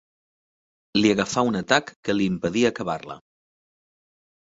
[1.01, 3.23] Li agafà un atac que li impedí acabar-la.